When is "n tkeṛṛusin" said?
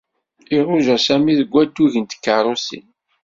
1.97-2.87